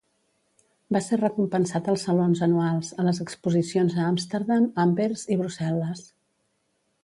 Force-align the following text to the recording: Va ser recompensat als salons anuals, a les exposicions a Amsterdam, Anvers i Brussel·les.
Va 0.95 1.01
ser 1.07 1.19
recompensat 1.19 1.89
als 1.93 2.05
salons 2.07 2.41
anuals, 2.47 2.91
a 3.03 3.07
les 3.09 3.21
exposicions 3.27 4.01
a 4.01 4.09
Amsterdam, 4.15 4.69
Anvers 4.87 5.29
i 5.37 5.41
Brussel·les. 5.45 6.05